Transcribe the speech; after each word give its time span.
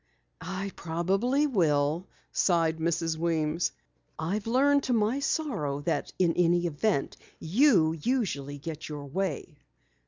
"I 0.41 0.71
probably 0.75 1.45
will," 1.45 2.07
sighed 2.31 2.77
Mrs. 2.79 3.17
Weems. 3.17 3.71
"I've 4.17 4.47
learned 4.47 4.81
to 4.85 4.93
my 4.93 5.19
sorrow 5.19 5.81
that 5.81 6.11
in 6.17 6.33
any 6.33 6.65
event 6.65 7.17
you 7.39 7.93
usually 8.01 8.57
get 8.57 8.89
your 8.89 9.05
way." 9.05 9.59